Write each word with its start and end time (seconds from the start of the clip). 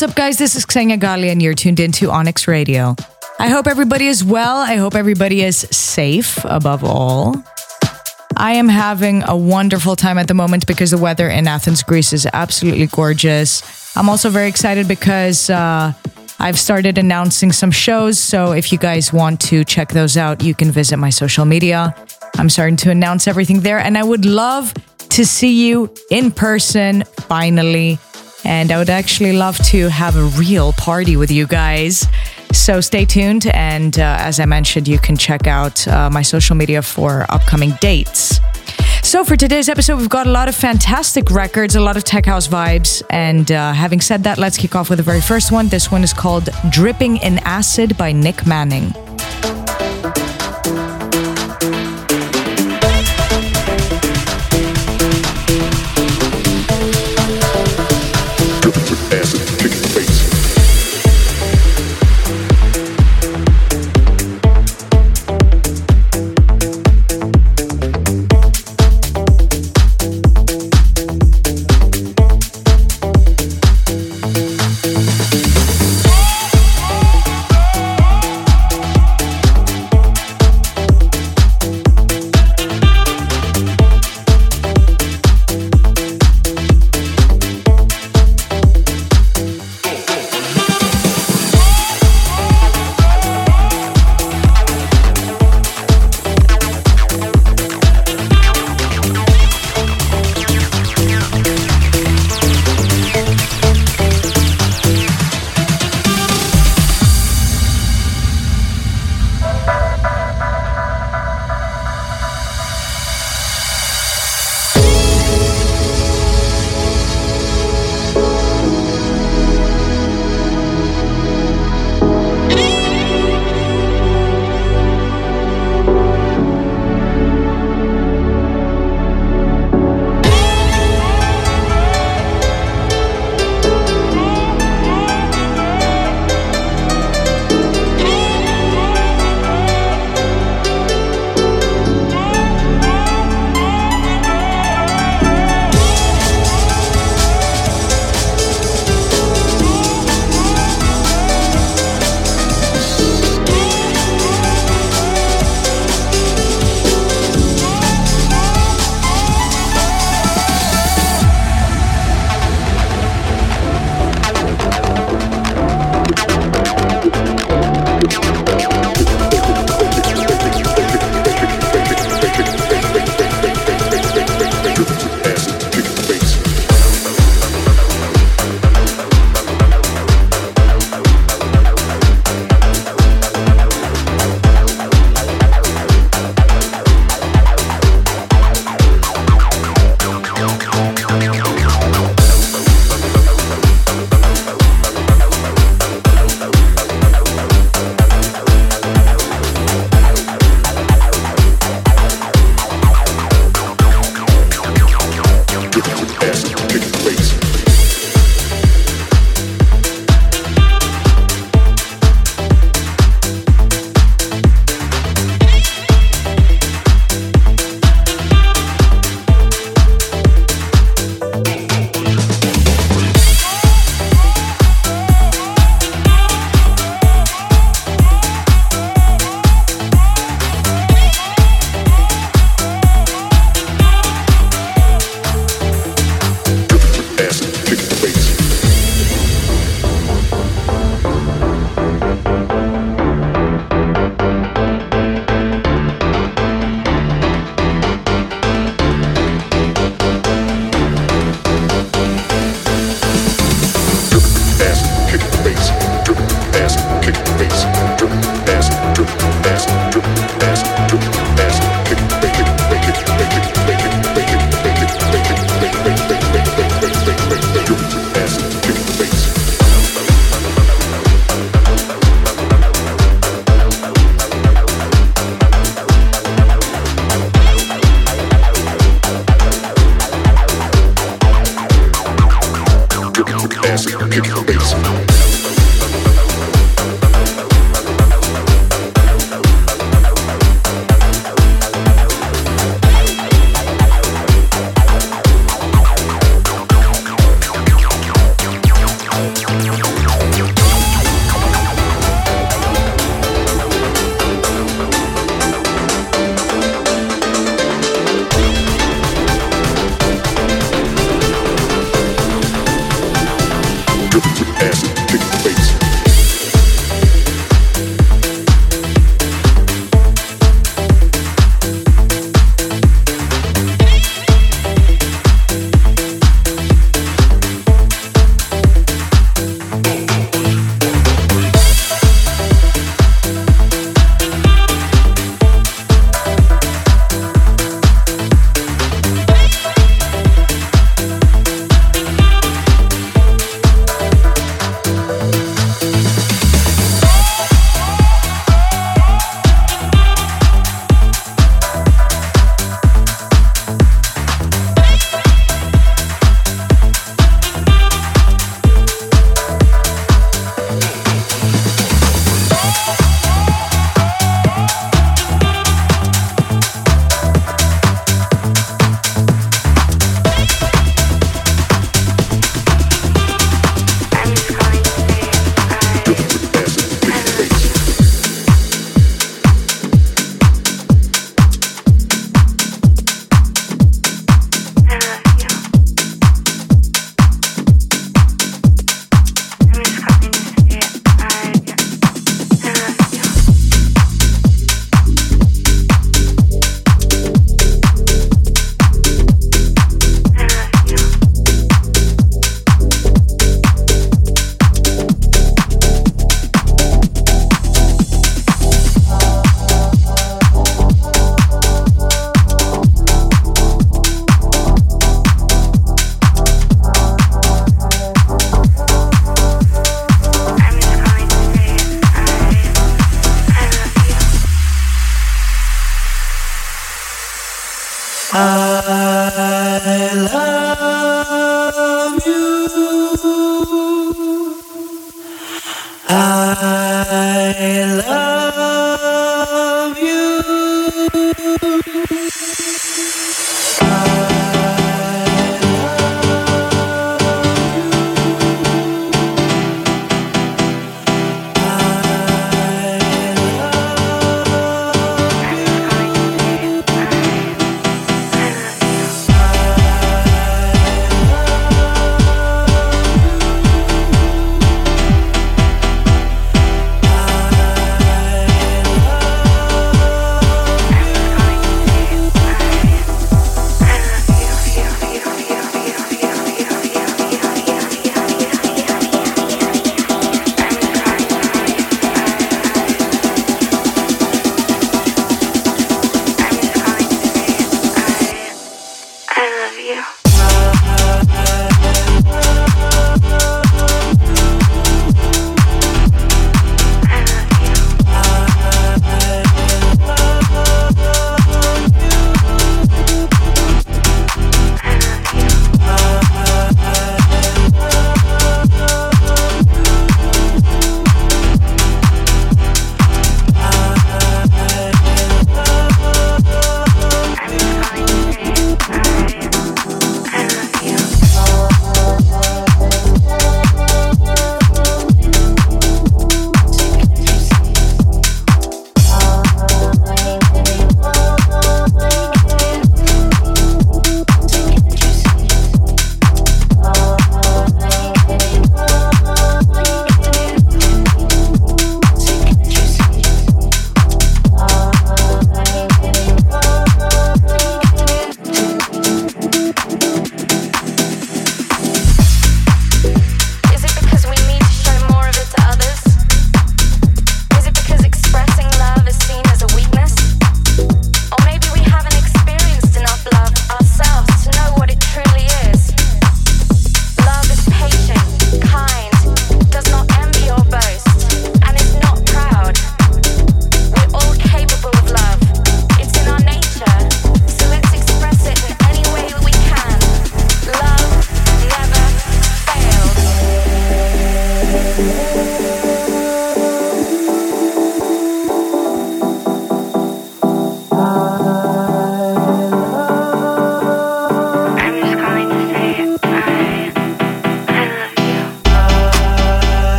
What's 0.00 0.12
up, 0.12 0.16
guys? 0.16 0.38
This 0.38 0.54
is 0.56 0.64
Xenia 0.64 0.96
Ghali, 0.96 1.30
and 1.30 1.42
you're 1.42 1.52
tuned 1.52 1.78
into 1.78 2.10
Onyx 2.10 2.48
Radio. 2.48 2.96
I 3.38 3.48
hope 3.48 3.66
everybody 3.66 4.06
is 4.06 4.24
well. 4.24 4.56
I 4.56 4.76
hope 4.76 4.94
everybody 4.94 5.42
is 5.42 5.58
safe 5.70 6.42
above 6.46 6.82
all. 6.82 7.44
I 8.34 8.52
am 8.52 8.66
having 8.66 9.22
a 9.24 9.36
wonderful 9.36 9.96
time 9.96 10.16
at 10.16 10.26
the 10.26 10.32
moment 10.32 10.66
because 10.66 10.92
the 10.92 10.96
weather 10.96 11.28
in 11.28 11.46
Athens, 11.46 11.82
Greece 11.82 12.14
is 12.14 12.26
absolutely 12.32 12.86
gorgeous. 12.86 13.62
I'm 13.94 14.08
also 14.08 14.30
very 14.30 14.48
excited 14.48 14.88
because 14.88 15.50
uh, 15.50 15.92
I've 16.38 16.58
started 16.58 16.96
announcing 16.96 17.52
some 17.52 17.70
shows. 17.70 18.18
So 18.18 18.52
if 18.52 18.72
you 18.72 18.78
guys 18.78 19.12
want 19.12 19.38
to 19.50 19.66
check 19.66 19.90
those 19.90 20.16
out, 20.16 20.42
you 20.42 20.54
can 20.54 20.70
visit 20.70 20.96
my 20.96 21.10
social 21.10 21.44
media. 21.44 21.94
I'm 22.38 22.48
starting 22.48 22.76
to 22.76 22.90
announce 22.90 23.28
everything 23.28 23.60
there, 23.60 23.78
and 23.78 23.98
I 23.98 24.02
would 24.02 24.24
love 24.24 24.72
to 25.10 25.26
see 25.26 25.68
you 25.68 25.92
in 26.10 26.30
person 26.30 27.04
finally. 27.28 27.98
And 28.44 28.72
I 28.72 28.78
would 28.78 28.90
actually 28.90 29.32
love 29.32 29.58
to 29.66 29.88
have 29.88 30.16
a 30.16 30.24
real 30.24 30.72
party 30.72 31.16
with 31.16 31.30
you 31.30 31.46
guys. 31.46 32.06
So 32.52 32.80
stay 32.80 33.04
tuned. 33.04 33.46
And 33.46 33.98
uh, 33.98 34.16
as 34.18 34.40
I 34.40 34.44
mentioned, 34.44 34.88
you 34.88 34.98
can 34.98 35.16
check 35.16 35.46
out 35.46 35.86
uh, 35.86 36.10
my 36.10 36.22
social 36.22 36.56
media 36.56 36.82
for 36.82 37.26
upcoming 37.28 37.72
dates. 37.80 38.40
So, 39.02 39.24
for 39.24 39.34
today's 39.34 39.68
episode, 39.68 39.96
we've 39.96 40.08
got 40.08 40.26
a 40.26 40.30
lot 40.30 40.48
of 40.48 40.54
fantastic 40.54 41.30
records, 41.30 41.74
a 41.74 41.80
lot 41.80 41.96
of 41.96 42.04
tech 42.04 42.26
house 42.26 42.46
vibes. 42.46 43.02
And 43.10 43.50
uh, 43.50 43.72
having 43.72 44.00
said 44.00 44.22
that, 44.24 44.38
let's 44.38 44.56
kick 44.56 44.76
off 44.76 44.90
with 44.90 44.98
the 44.98 45.02
very 45.02 45.20
first 45.20 45.50
one. 45.50 45.68
This 45.68 45.90
one 45.90 46.04
is 46.04 46.12
called 46.12 46.48
Dripping 46.70 47.16
in 47.16 47.38
Acid 47.38 47.96
by 47.96 48.12
Nick 48.12 48.46
Manning. 48.46 48.94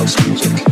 house 0.00 0.16
music. 0.26 0.69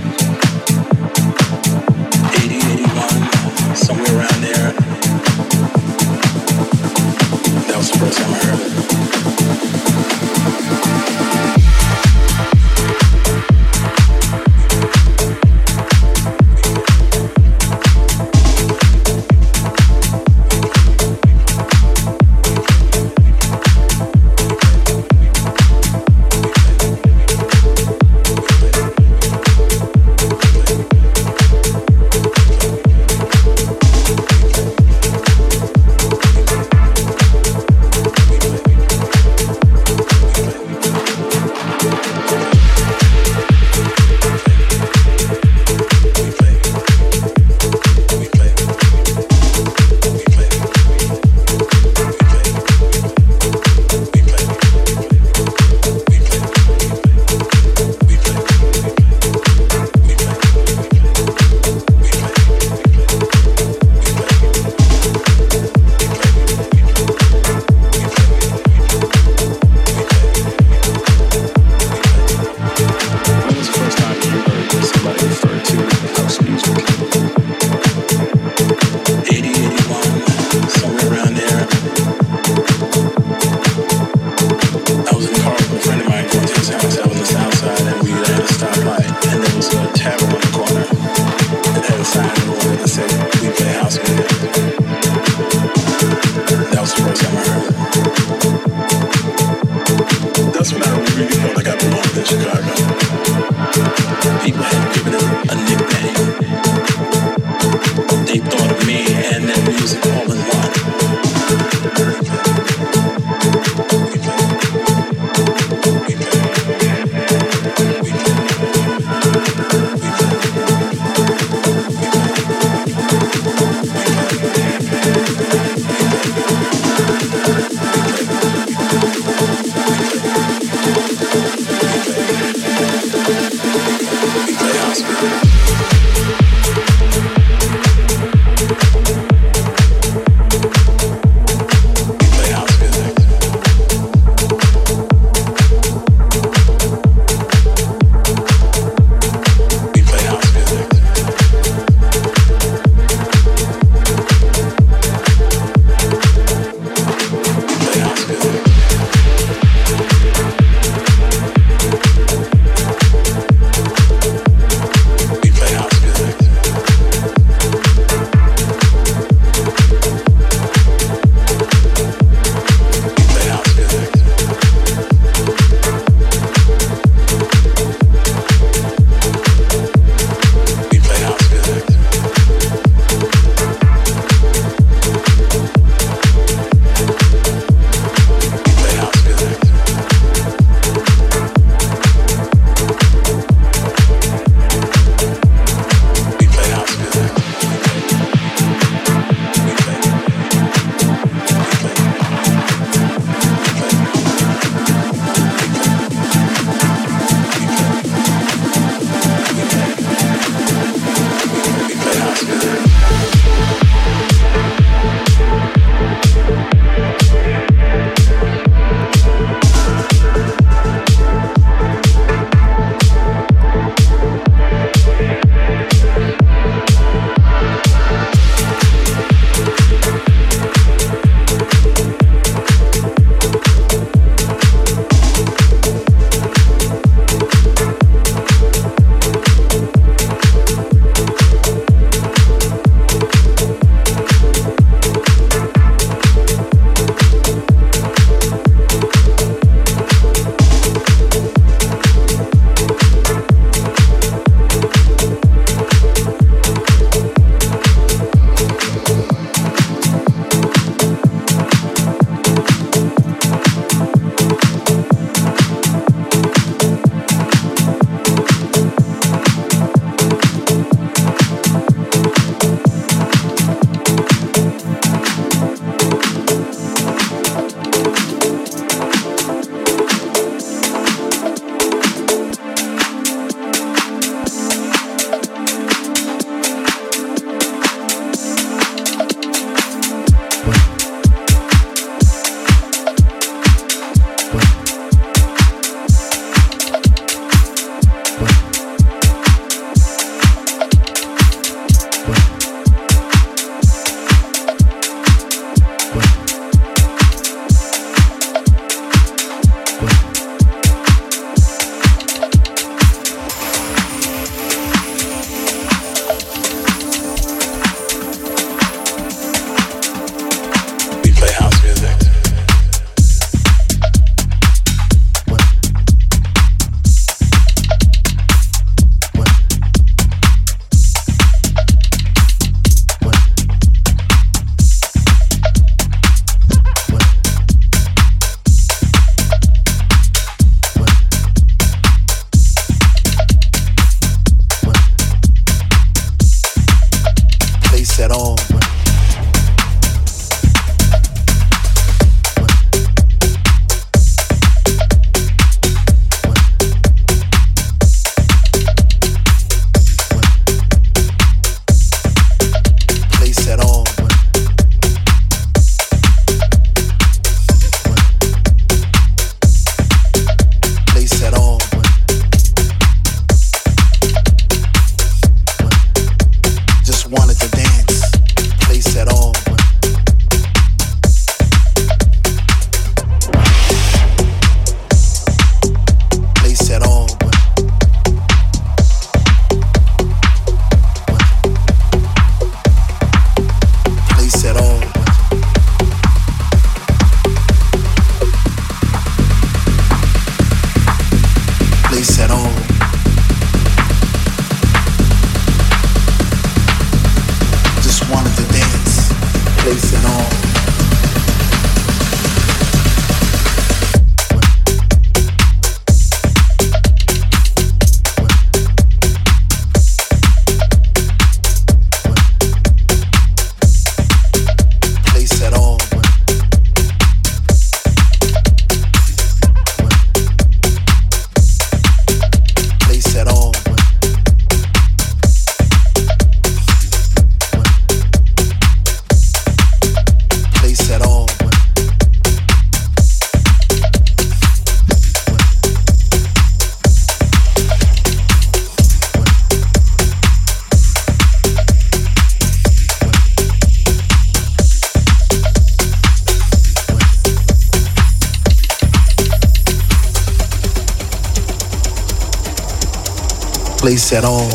Place 464.08 464.32
at 464.32 464.42
all. 464.42 464.70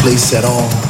Place 0.00 0.34
at 0.34 0.44
all. 0.44 0.83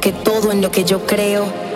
que 0.00 0.12
todo 0.12 0.50
en 0.50 0.62
lo 0.62 0.70
que 0.70 0.84
yo 0.84 1.04
creo 1.04 1.67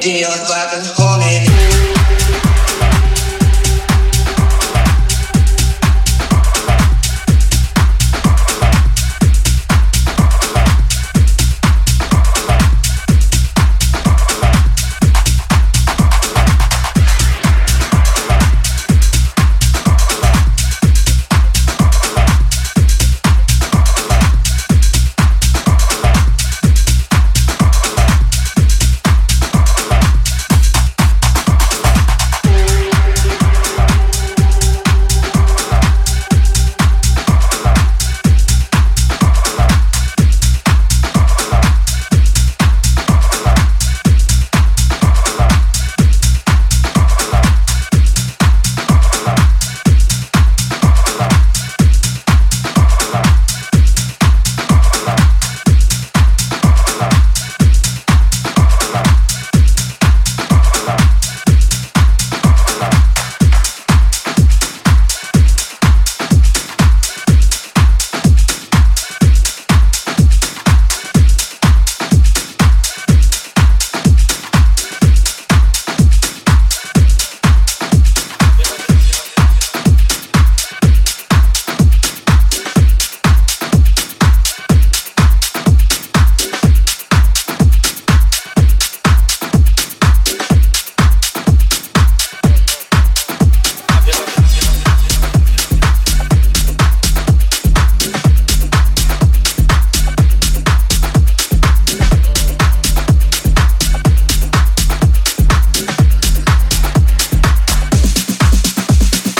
dealing 0.00 0.30
with 0.30 0.50
a 0.50 0.92
homie. 0.94 1.67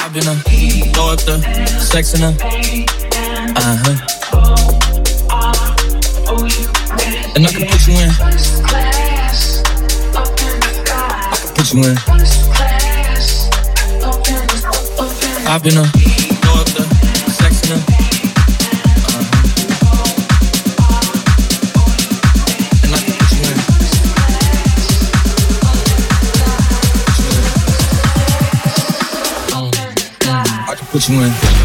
I've 0.08 0.14
been 0.14 0.26
up, 0.26 0.38
throw 0.94 1.08
up 1.10 1.20
the 1.20 1.36
sex 1.66 2.14
in 2.14 2.22
them. 2.22 2.34
Uh 3.54 3.76
huh. 3.84 3.96
And 7.36 7.46
I 7.46 7.50
can 7.52 7.66
put 7.68 7.86
you 7.86 7.92
in. 7.92 8.08
I 11.28 11.36
can 11.36 11.52
put 11.54 11.68
you 11.74 11.84
in. 11.84 11.96
I've 15.46 15.62
been 15.62 15.76
up. 15.76 16.27
what 30.98 31.08
you 31.08 31.20
in. 31.22 31.57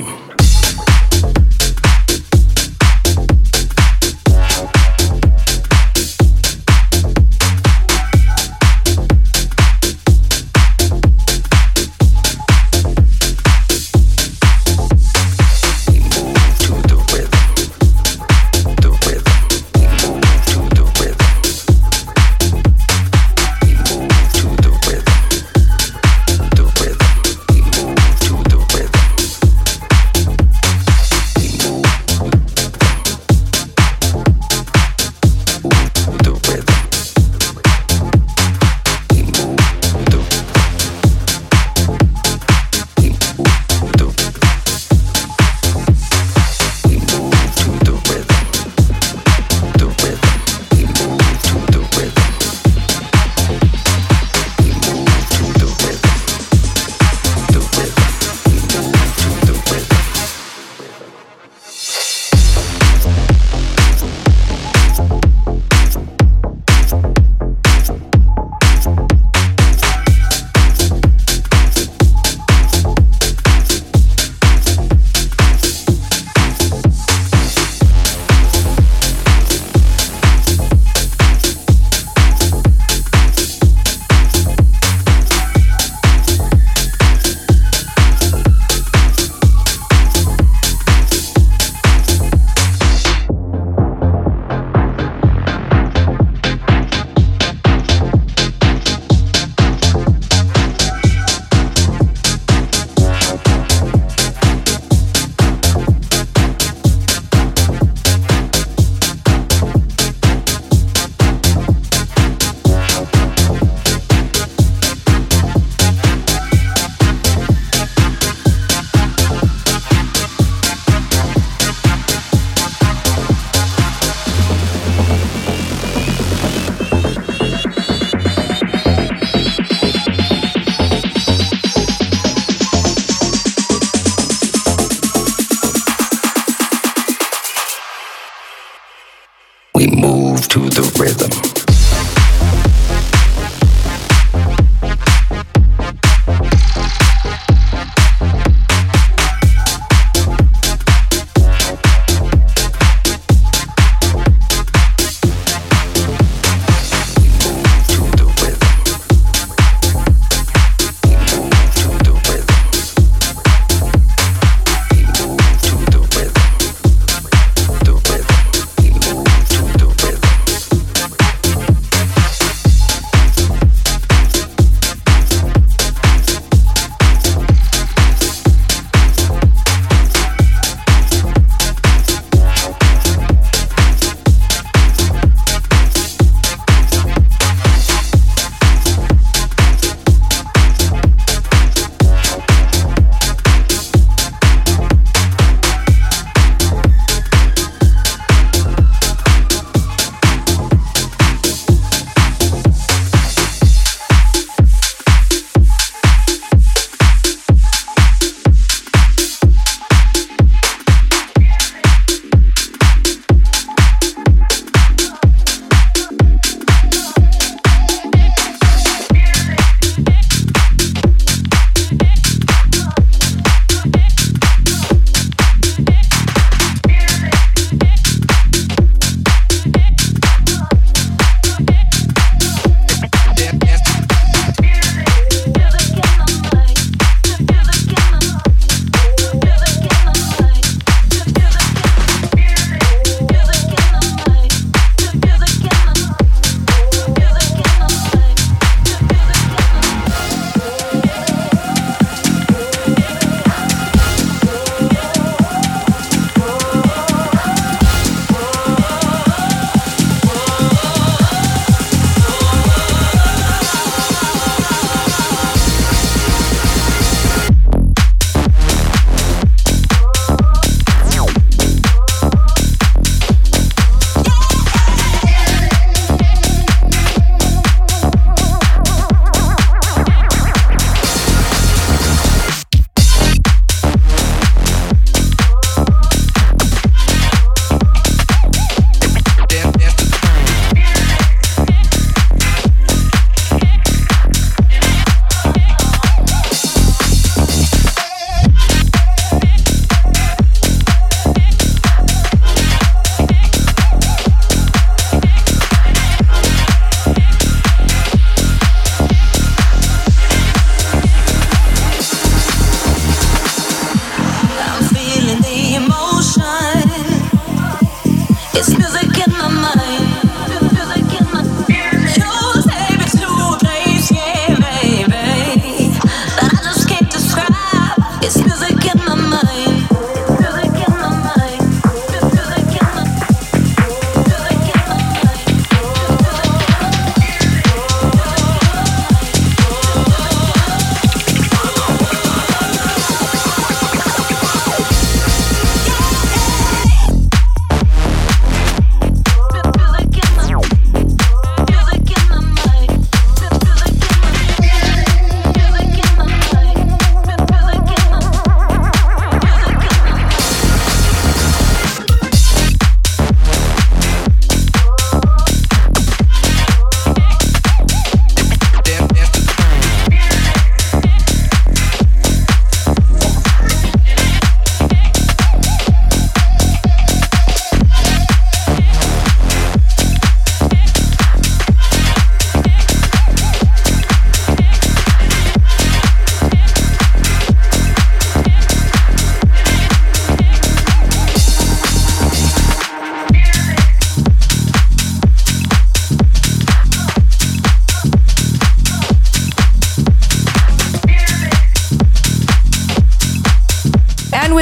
Amen. 0.00 0.29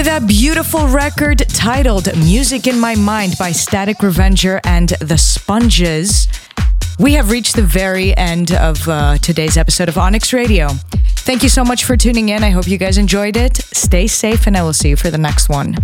That 0.09 0.27
beautiful 0.27 0.89
record 0.89 1.39
titled 1.51 2.09
Music 2.17 2.67
in 2.67 2.81
My 2.81 2.95
Mind 2.95 3.37
by 3.39 3.53
Static 3.53 4.03
Revenger 4.03 4.59
and 4.65 4.89
The 5.01 5.19
Sponges, 5.19 6.29
we 6.99 7.13
have 7.13 7.31
reached 7.31 7.57
the 7.57 7.63
very 7.63 8.17
end 8.17 8.53
of 8.53 8.89
uh, 8.89 9.19
today's 9.19 9.59
episode 9.59 9.87
of 9.87 9.99
Onyx 9.99 10.33
Radio. 10.33 10.69
Thank 11.27 11.43
you 11.43 11.51
so 11.51 11.63
much 11.63 11.85
for 11.85 11.95
tuning 11.95 12.31
in. 12.31 12.43
I 12.43 12.49
hope 12.49 12.67
you 12.67 12.79
guys 12.79 12.97
enjoyed 12.97 13.37
it. 13.37 13.59
Stay 13.59 14.07
safe, 14.07 14.47
and 14.47 14.57
I 14.57 14.63
will 14.63 14.73
see 14.73 14.89
you 14.89 14.97
for 14.97 15.11
the 15.11 15.19
next 15.19 15.51
one. 15.51 15.77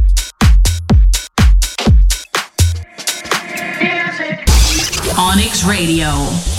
Onyx 5.19 5.65
Radio. 5.65 6.54